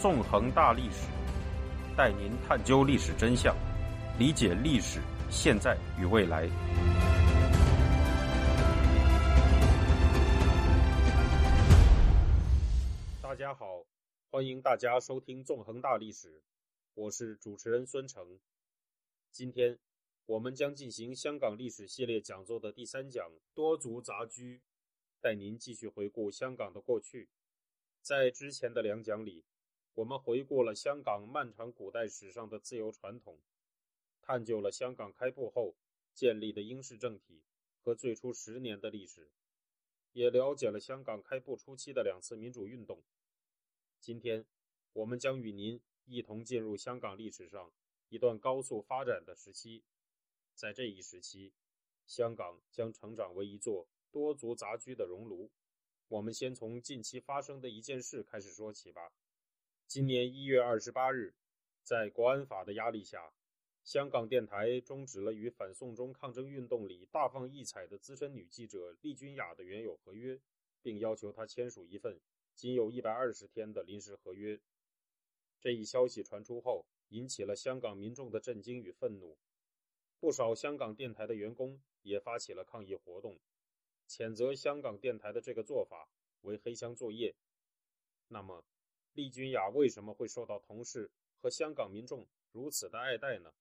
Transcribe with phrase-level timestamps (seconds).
[0.00, 1.06] 纵横大历史，
[1.94, 3.54] 带您探究历史真相，
[4.18, 4.98] 理解历史
[5.30, 6.48] 现在与未来。
[13.20, 13.84] 大家好，
[14.30, 16.38] 欢迎大家收听《纵横大历史》，
[16.94, 18.40] 我是主持人孙成。
[19.30, 19.78] 今天
[20.24, 24.62] 我们将进行香港历史系列讲座的第三讲——多族杂居，
[25.20, 27.28] 带您继续回顾香港的过去。
[28.00, 29.44] 在之前的两讲里，
[29.94, 33.38] 我们回顾了香港漫长古代史上的自由传统，
[34.22, 35.74] 探究了香港开埠后
[36.14, 37.42] 建立的英式政体
[37.82, 39.30] 和最初十年的历史，
[40.12, 43.02] 也了解了香港开埠初期的两次民主运动。
[43.98, 44.46] 今天，
[44.92, 47.72] 我们将与您一同进入香港历史上
[48.08, 49.82] 一段高速发展的时期。
[50.54, 51.52] 在这一时期，
[52.06, 55.50] 香港将成长为一座多族杂居的熔炉。
[56.08, 59.12] 我们先从近期发生的一件事开始说起吧。
[59.90, 61.34] 今年一月二十八日，
[61.82, 63.32] 在国安法的压力下，
[63.82, 70.40] 香港电台终止了与反送中抗争运动里大放异彩的资深女记者利君雅的原有合约，
[70.80, 72.20] 并要求她签署一份
[72.54, 74.60] 仅有一百二十天的临时合约。
[75.58, 79.36] 这一消息传出后，引起了香港民众的震惊与愤怒，
[80.20, 83.40] 不少香港电台的员工也发起了抗议活动。
[84.06, 86.08] 谴责香港电台的这个做法
[86.42, 87.34] 为黑箱作业。
[88.28, 88.64] 那么，
[89.12, 93.52] 利君雅为什么会受到同事和香港民众如此的爱戴呢？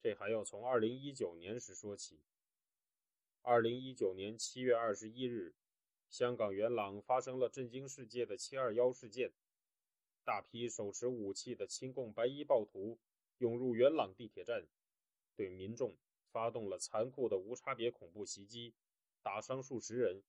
[0.00, 2.20] 这还要从2019年时说起。
[3.42, 5.54] 2019年7月21日，
[6.08, 9.32] 香港元朗发生了震惊世界的721事件，
[10.24, 12.98] 大批手持武器的亲共白衣暴徒
[13.38, 14.66] 涌入元朗地铁站，
[15.36, 15.96] 对民众
[16.32, 18.74] 发动了残酷的无差别恐怖袭击。
[19.22, 20.22] 打伤数十人，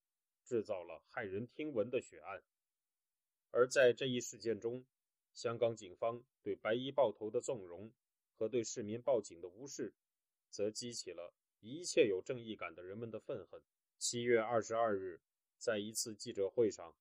[0.43, 2.41] 制造了骇人听闻的血案。
[3.57, 4.85] 而在这一事件中，
[5.33, 7.91] 香港警方对白衣暴徒的纵容
[8.35, 9.95] 和对市民报警的无视，
[10.51, 13.59] 则激起了一切有正义感的人们的愤恨。
[13.97, 15.21] 七月二十二日，
[15.57, 16.95] 在一次记者会上，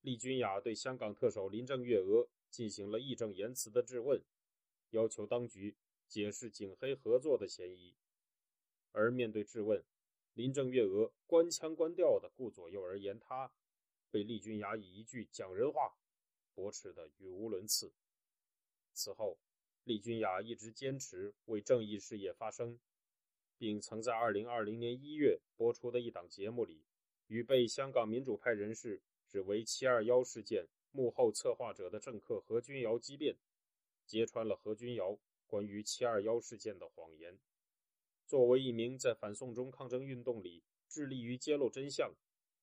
[0.00, 4.18] 利君雅对香港特首林郑月娥进行了义正言辞的质问，
[4.92, 5.76] 要求当局
[6.06, 7.94] 解释警黑合作的嫌疑。
[8.92, 9.84] 而面对质问，
[10.32, 13.52] 林郑月娥官腔官调的顾左右而言他，
[14.10, 15.96] 被利君雅以一句讲人话
[16.54, 17.92] 驳斥的语无伦次。
[18.92, 19.38] 此后，
[19.84, 22.80] 利君雅一直坚持为正义事业发声，
[23.56, 26.82] 并曾在2020年1月播出的一档节目里，
[27.26, 33.36] 与被香港民主派人士指为“七二幺”事件幕后策划者的政客何君尧激辩，
[34.06, 37.38] 揭穿了何君尧关于“七二幺”事件的谎言。
[38.26, 42.14] 作为一名在反送中抗争运动里致力于揭露真相、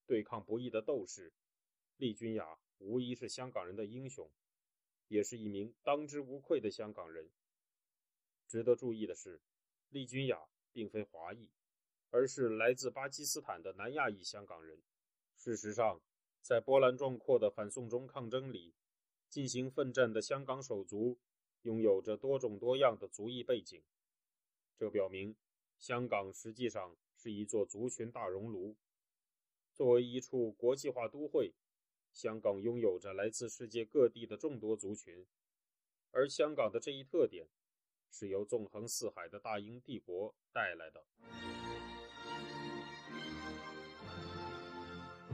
[0.07, 1.33] 对抗不义的斗士，
[1.97, 4.29] 利君雅无疑是香港人的英雄，
[5.07, 7.29] 也是一名当之无愧的香港人。
[8.47, 9.41] 值得注意的是，
[9.89, 11.49] 利君雅并非华裔，
[12.11, 14.81] 而是来自巴基斯坦的南亚裔香港人。
[15.37, 16.01] 事实上，
[16.41, 18.75] 在波澜壮阔的反送中抗争里
[19.29, 21.17] 进行奋战的香港手足，
[21.63, 23.81] 拥有着多种多样的族裔背景，
[24.77, 25.35] 这表明。
[25.77, 28.77] 香港实际上是一座族群大熔炉。
[29.75, 31.53] 作为一处国际化都会，
[32.13, 35.25] 香港拥有着来自世界各地的众多族群，
[36.11, 37.45] 而香港的这一特点
[38.09, 41.03] 是由纵横四海的大英帝国带来的。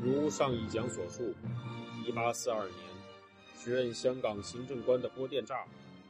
[0.02, 1.36] 如上一讲所述
[2.08, 2.78] ，1842年，
[3.56, 5.68] 时任香港行政官的波电乍，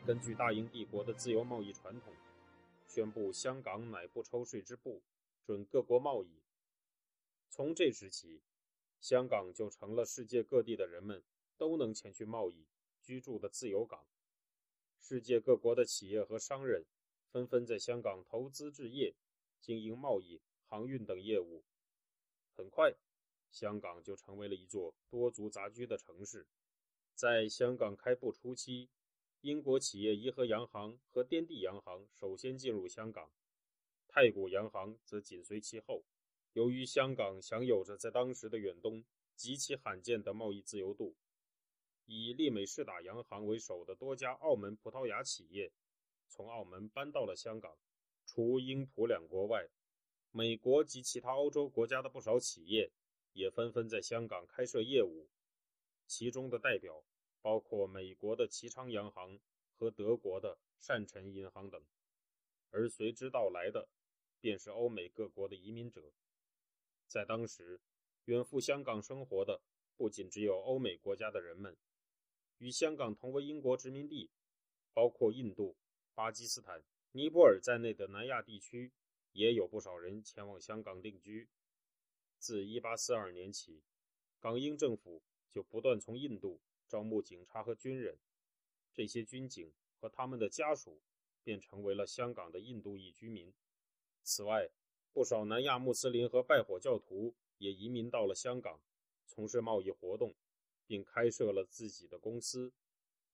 [0.07, 2.13] 根据大英帝国的自由贸易传统。
[2.87, 5.01] 宣布香港乃不抽税之部，
[5.45, 6.40] 准各国贸易。
[7.53, 8.41] 从这时起，
[9.01, 11.21] 香港就成了世界各地的人们
[11.57, 12.65] 都能前去贸易、
[13.01, 14.07] 居住的自由港。
[14.97, 16.85] 世界各国的企业和商人
[17.29, 19.13] 纷纷在香港投资置业，
[19.59, 21.65] 经营贸易、航运等业务。
[22.55, 22.95] 很快，
[23.51, 26.47] 香港就成为了一座多族杂居的城市。
[27.13, 28.89] 在香港开埠初期，
[29.41, 33.29] 英国企业怡和洋行和颠地洋行首先进入香港，
[34.07, 36.05] 太古洋行则紧随其后。
[36.53, 39.03] 由于香港享有着在当时的远东
[39.35, 41.15] 极其罕见的贸易自由度，
[42.05, 45.71] 以利美士打洋行为首的多家澳门葡萄牙企业
[46.27, 47.77] 从澳门搬到了香港。
[48.25, 49.69] 除英葡两国外，
[50.31, 52.91] 美国及其他欧洲国家的不少企业
[53.33, 55.27] 也纷纷在香港开设业务，
[56.07, 57.03] 其中的代表。
[57.43, 59.39] 包括美国的齐昌洋行
[59.75, 61.83] 和德国的善臣银行等，
[62.69, 63.89] 而随之到来的，
[64.39, 66.13] 便是欧美各国的移民者。
[67.11, 67.81] 在当时，
[68.23, 69.61] 远赴香港生活的
[69.97, 71.75] 不仅只有欧美国家的人们，
[72.59, 74.31] 与香港同为英国殖民地，
[74.93, 75.75] 包括印度、
[76.13, 76.81] 巴基斯坦、
[77.11, 78.93] 尼泊尔在内的南亚地区，
[79.33, 81.49] 也有不少人前往香港定居。
[82.37, 83.83] 自1842年起，
[84.39, 85.21] 港英政府
[85.51, 88.17] 就不断从印度招募警察和军人，
[88.93, 91.01] 这些军警和他们的家属
[91.43, 93.53] 便成为了香港的印度裔居民。
[94.23, 94.69] 此外，
[95.13, 98.79] 不少南亚穆斯林和拜火教徒也移民到了香港，
[99.27, 100.33] 从事贸易活动，
[100.87, 102.71] 并开设了自己的公司，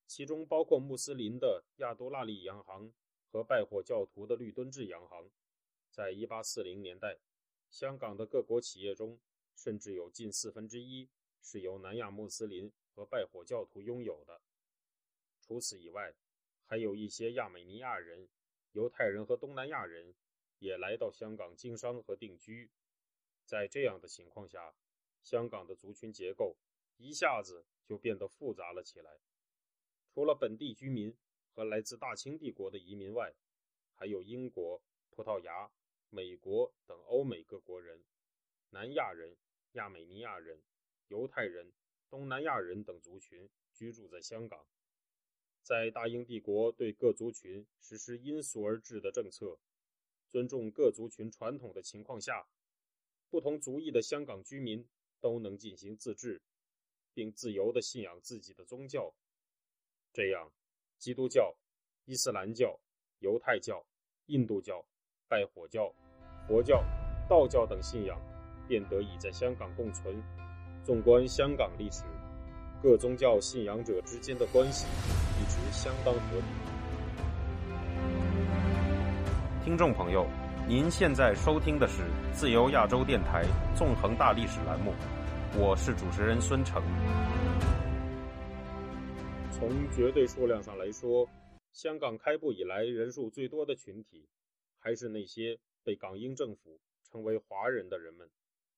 [0.07, 2.91] 其中包括穆斯林的亚都拉利洋行
[3.31, 5.29] 和拜火教徒的律敦治洋行。
[5.91, 7.19] 在1840年代，
[7.69, 9.19] 香港的各国企业中，
[9.55, 11.07] 甚至有近四分之一
[11.43, 14.41] 是由南亚穆斯林和拜火教徒拥有的。
[15.39, 16.15] 除此以外，
[16.65, 18.27] 还有一些亚美尼亚人、
[18.71, 20.15] 犹太人和东南亚人。
[20.59, 22.71] 也来到香港经商和定居，
[23.45, 24.73] 在这样的情况下，
[25.23, 26.57] 香港的族群结构
[26.97, 29.19] 一下子就变得复杂了起来。
[30.09, 31.15] 除了本地居民
[31.53, 33.35] 和来自大清帝国的移民外，
[33.93, 35.71] 还有英国、葡萄牙、
[36.09, 38.03] 美国等欧美各国人、
[38.69, 39.37] 南亚人、
[39.73, 40.63] 亚美尼亚人、
[41.07, 41.71] 犹太人、
[42.09, 44.65] 东南亚人等族群居住在香港。
[45.61, 49.59] 在大英帝国对各族群实施因俗而治的政策。
[50.29, 52.47] 尊重各族群传统的情况下，
[53.29, 54.87] 不同族裔的香港居民
[55.19, 56.41] 都能进行自治，
[57.13, 59.13] 并自由地信仰自己的宗教。
[60.13, 60.51] 这样，
[60.97, 61.55] 基督教、
[62.05, 62.79] 伊斯兰教、
[63.19, 63.85] 犹太教、
[64.25, 64.85] 印度教、
[65.27, 65.93] 拜火教、
[66.47, 66.83] 佛教、
[67.29, 68.19] 道教等信仰
[68.67, 70.21] 便得以在香港共存。
[70.83, 72.03] 纵观香港历史，
[72.81, 76.66] 各宗教信仰者之间的关系一直相当和平。
[79.67, 80.25] 听众朋友，
[80.65, 82.01] 您现在收听的是
[82.33, 83.43] 自由亚洲电台
[83.75, 84.93] 纵横大历史栏目，
[85.59, 86.81] 我是主持人孙成。
[89.51, 91.27] 从绝对数量上来说，
[91.73, 94.25] 香港开埠以来人数最多的群体，
[94.79, 98.29] 还是那些被港英政府称为华人的人们。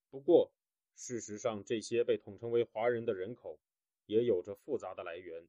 [0.10, 0.52] 不过，
[0.96, 3.60] 事实上，这些被统称为华人的人口，
[4.08, 5.44] 也有着复杂的来源，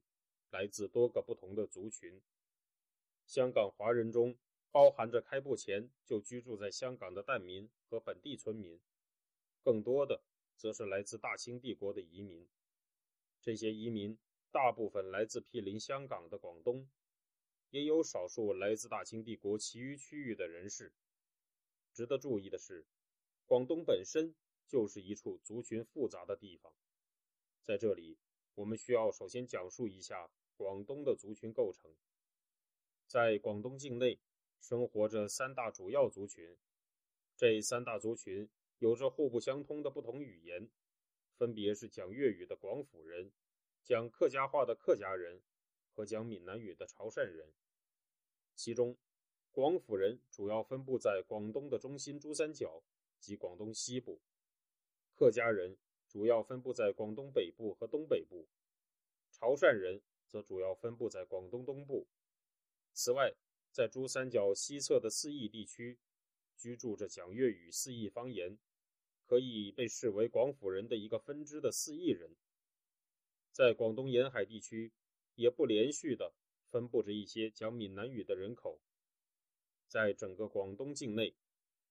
[0.51, 2.21] 来自多个不同的族群。
[3.25, 4.35] 香港华人中，
[4.71, 8.79] 包含着开埠前就居住在香港的难民和本地村民，
[9.61, 10.23] 更多的
[10.55, 12.47] 则是来自大清帝国的移民。
[13.41, 14.17] 这些移民
[14.49, 16.89] 大部分来自毗邻香港的广东，
[17.69, 20.93] 也有少数来自大清帝国其余区域的人士。
[21.93, 22.85] 值得注意的是，
[23.45, 24.33] 广东本身
[24.69, 26.71] 就是一处族群复杂的地方。
[27.61, 28.17] 在这里，
[28.55, 31.93] 我们需要首先讲述一下广东的族群构成。
[33.05, 34.17] 在广东境内。
[34.61, 36.55] 生活着三大主要族群，
[37.35, 38.47] 这三大族群
[38.77, 40.69] 有着互不相通的不同语言，
[41.35, 43.31] 分别是讲粤语的广府人、
[43.83, 45.41] 讲客家话的客家人
[45.93, 47.51] 和讲闽南语的潮汕人。
[48.55, 48.95] 其中，
[49.51, 52.83] 广府人主要分布在广东的中心珠三角
[53.19, 54.21] 及广东西部，
[55.15, 55.75] 客家人
[56.07, 58.47] 主要分布在广东北部和东北部，
[59.31, 62.05] 潮汕人则主要分布在广东东部。
[62.93, 63.33] 此外，
[63.71, 65.97] 在珠三角西侧的四邑地区，
[66.57, 68.57] 居住着讲粤语四邑方言，
[69.25, 72.35] 可以被视为广府人的一个分支的四邑人。
[73.53, 74.91] 在广东沿海地区，
[75.35, 76.33] 也不连续的
[76.69, 78.81] 分布着一些讲闽南语的人口。
[79.87, 81.33] 在整个广东境内，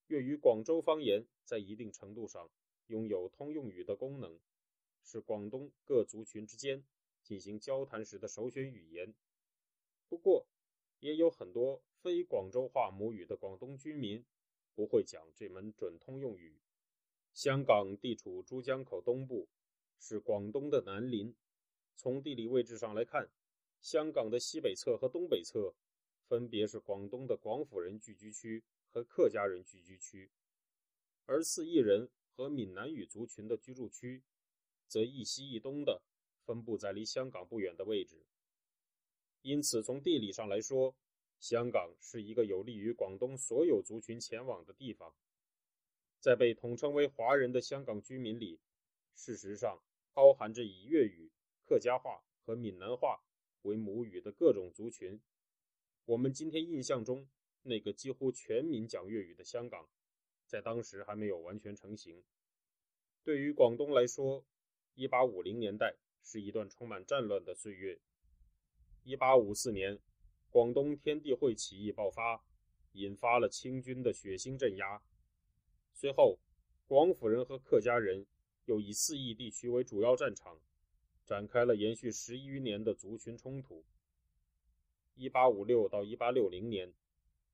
[0.09, 2.51] 粤语广州方言在一定程度上
[2.89, 4.39] 拥有通用语的功能，
[5.03, 6.85] 是广东各族群之间
[7.23, 9.15] 进行交谈时的首选语言。
[10.09, 10.47] 不过，
[11.01, 14.25] 也有很多非广州话母语的广东居民
[14.75, 16.61] 不会讲这门准通用语。
[17.33, 19.49] 香港地处珠江口东部，
[19.99, 21.35] 是广东的南邻。
[21.97, 23.31] 从地理位置上来看，
[23.81, 25.75] 香港的西北侧和东北侧
[26.27, 30.31] 分别是广东的广府人聚居区和客家人聚居区，
[31.27, 34.23] 而四邑人和闽南语族群的居住区
[34.87, 36.03] 则一西一东的
[36.45, 38.25] 分布在离香港不远的位置。
[39.43, 40.95] 因此，从地理上来说，
[41.39, 45.15] 香港是一个有利于广东所有族群前往的地方。
[46.19, 48.61] 在被统称为华人的香港居民里，
[49.15, 49.83] 事实上
[50.13, 51.31] 包含着以粤语、
[51.65, 53.23] 客家话和闽南话
[53.63, 55.19] 为母语的各种族群。
[56.05, 57.27] 我们今天印象中
[57.63, 59.89] 那个几乎全民讲粤语的香港，
[60.47, 62.23] 在当时还没有完全成型。
[63.25, 64.45] 对于广东来说
[64.97, 67.99] ，1850年代是一段充满战乱的岁月。
[69.03, 69.99] 一八五四年，
[70.51, 72.45] 广东天地会起义爆发，
[72.93, 75.03] 引发了清军的血腥镇压。
[75.93, 76.39] 随后，
[76.87, 78.27] 广府人和客家人
[78.67, 80.61] 又以四邑地区为主要战场，
[81.25, 83.85] 展开了延续十余年的族群冲突。
[85.15, 86.93] 一八五六到一八六零年，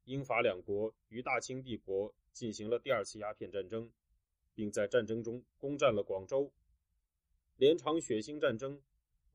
[0.05, 3.91] 英法两国与大清帝国进行了第二次鸦片战争，
[4.55, 6.53] 并在战争中攻占了广州。
[7.57, 8.83] 连场血腥战争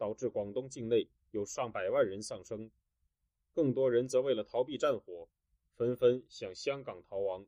[0.02, 2.72] 导致广东境内有上百万人丧生，
[3.54, 5.28] 更多人则为了逃避战火，
[5.76, 7.46] 纷纷向香港逃亡。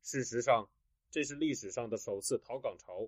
[0.00, 0.70] 事实上，
[1.10, 3.06] 这是历史上的首次逃港潮。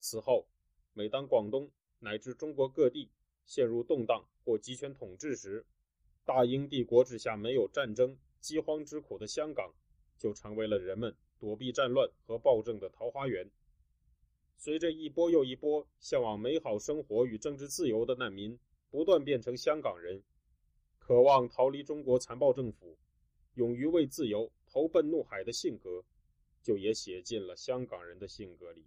[0.00, 0.46] 此后，
[0.92, 1.70] 每当广东
[2.00, 3.08] 乃至中国各地
[3.46, 5.64] 陷入动荡或集权统治时，
[6.26, 9.72] 大英帝国之下没有战争、饥荒之苦的香港，
[10.18, 13.50] 就成为了人们躲避战乱和暴政的桃花源。
[14.62, 18.58] 随着一波又一波向往美好生活与政治自由的难民
[18.90, 20.22] 不断变成香港人，
[20.98, 22.98] 渴望逃离中国残暴政府、
[23.54, 26.04] 勇于为自由投奔怒海的性格，
[26.62, 28.84] 就也写进了香港人的性格里。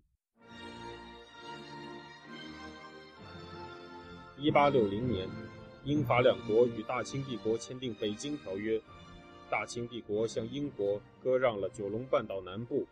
[4.37, 5.27] 一八六零年，
[5.85, 8.77] 英法两国与大清帝国签订《北京条约》，
[9.49, 12.85] 大清帝国向英国割让了九龙半岛南部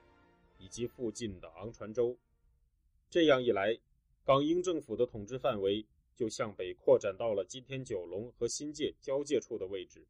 [0.57, 2.17] 以及附近的昂船洲。
[3.11, 3.77] 这样一来，
[4.23, 10.07] 港英政府的统治范围就向北扩展到了今天九龙和新界交界处的位置，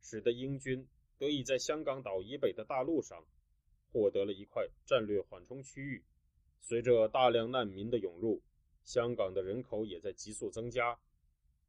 [0.00, 0.86] 使得英军
[1.18, 3.24] 得以在香港岛以北的大陆上
[3.90, 6.04] 获得了一块战略缓冲区域。
[6.60, 8.40] 随着大量难民的涌入，
[8.84, 10.96] 香港的人口也在急速增加。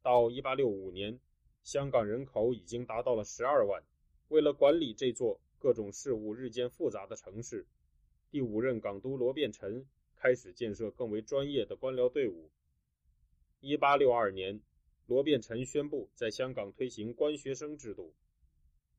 [0.02, 1.18] 到一八六五年，
[1.64, 3.82] 香港人口已经达到了十二万。
[4.28, 7.66] 为了管理这座各种事务日渐复杂的城市，
[8.30, 9.84] 第五任港督罗变臣。
[10.22, 12.50] 开始建设更为专业的官僚队伍。
[13.60, 14.60] 一八六二年，
[15.06, 18.12] 罗变臣宣布在香港推行官学生制度，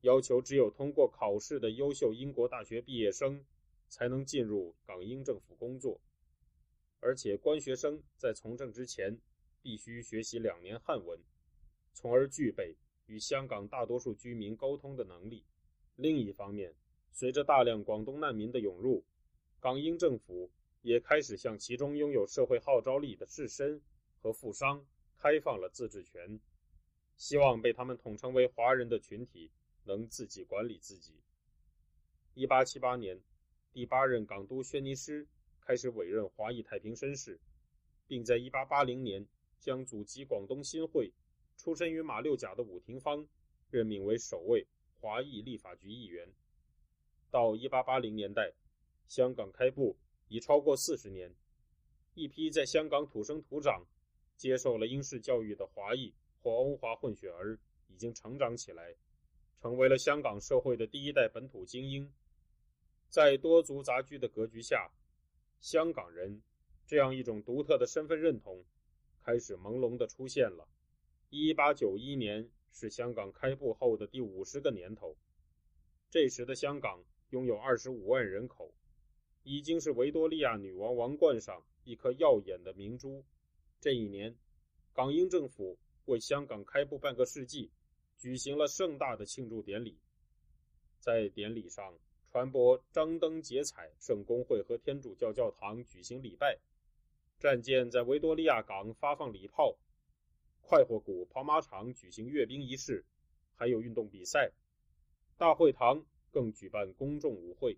[0.00, 3.44] 要求只有通过考试的优秀英国大学毕业生
[3.88, 6.00] 才能进入港英政府工作，
[6.98, 9.16] 而且官学生在从政之前
[9.62, 11.20] 必须学习两年汉文，
[11.92, 12.74] 从而具备
[13.06, 15.44] 与香港大多数居民沟通的能力。
[15.94, 16.74] 另一方面，
[17.12, 19.04] 随着大量广东难民的涌入，
[19.60, 20.50] 港英政府。
[20.82, 23.80] 也开始向其中拥有社会号召力的士绅
[24.20, 24.84] 和富商
[25.16, 26.40] 开放了自治权，
[27.16, 29.50] 希望被他们统称为华人的群体
[29.84, 31.14] 能自己管理自己。
[32.34, 33.20] 一八七八年，
[33.72, 35.28] 第八任港督轩尼诗
[35.60, 37.38] 开始委任华裔太平绅士，
[38.08, 39.24] 并在一八八零年
[39.60, 41.12] 将祖籍广东新会、
[41.56, 43.24] 出身于马六甲的伍廷芳
[43.70, 44.66] 任命为首位
[45.00, 46.28] 华裔立法局议员。
[47.30, 48.52] 到一八八零年代，
[49.06, 49.96] 香港开埠。
[50.32, 51.30] 已超过四十年，
[52.14, 53.84] 一批在香港土生土长、
[54.38, 57.58] 接受了英式教育的华裔或欧华混血儿
[57.88, 58.94] 已经成长起来，
[59.60, 62.10] 成为了香港社会的第一代本土精英。
[63.10, 64.90] 在多族杂居的格局下，
[65.60, 66.40] 香港人
[66.86, 68.64] 这样一种独特的身份认同
[69.22, 70.66] 开始朦胧地出现了。
[71.28, 75.14] 一八九一年是香港开埠后的第五十个年头，
[76.08, 78.72] 这时的香港拥有二十五万人口。
[79.44, 83.24] 已经是维多利亚女王王冠上一颗耀眼的明珠。
[83.80, 84.36] 这一年，
[84.92, 87.70] 港英政府为香港开埠半个世纪，
[88.18, 89.98] 举行了盛大的庆祝典礼。
[91.00, 91.98] 在典礼上，
[92.30, 96.58] 传播张灯结彩，圣公会和天主教教堂举行礼拜，
[97.40, 99.76] 战舰在维多利亚港发放礼炮，
[100.60, 103.04] 快活谷跑马场举行阅兵仪式，
[103.56, 104.52] 还有运动比赛。
[105.36, 107.76] 大会堂更举办公众舞会。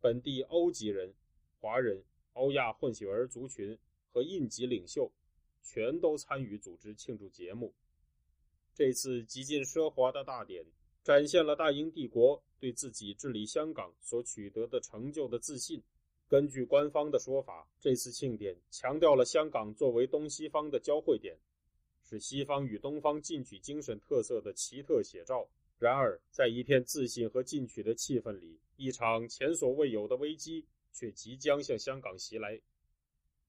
[0.00, 1.12] 本地欧籍人、
[1.60, 2.02] 华人、
[2.34, 3.76] 欧亚混血儿族群
[4.10, 5.10] 和印籍领袖，
[5.62, 7.74] 全都参与组织庆祝节目。
[8.74, 10.64] 这次极尽奢华的大典，
[11.02, 15.82] 展现了大英帝国对自己治理香港所取得的成就的自信。
[16.28, 21.36] 根据官方的说法，这次庆典强调了香港作为东西方的交汇点，
[22.04, 25.48] 是西方与东方进取精神特色的奇特写照。
[25.78, 32.60] 然而，在一片自信和进取的气氛里，一场前所未有的危机却即将向香港袭来。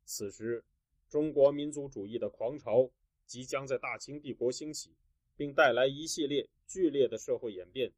[0.04, 0.64] 此时，
[1.08, 2.90] 中国民族主义的狂潮
[3.28, 4.90] 即将在大清帝国兴起，
[5.36, 7.92] 并带来一系列剧烈的社会演变。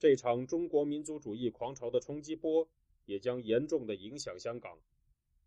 [0.00, 2.68] 这场中国民族主义狂潮的冲击波
[3.04, 4.76] 也将严重的影响香港，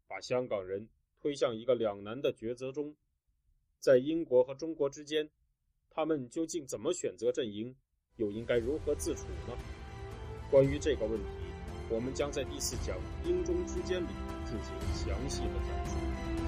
[0.08, 0.88] 把香港人
[1.20, 2.96] 推向一个两难的抉择中：
[3.80, 5.30] 在英国和中国之间，
[5.90, 7.76] 他们究竟怎么选择阵营，
[8.16, 9.75] 又应该如何自处呢？
[10.52, 11.26] 关于这个问题，
[11.90, 14.08] 我们将在第四讲“英中之间”里
[14.46, 16.45] 进行详细的讲述。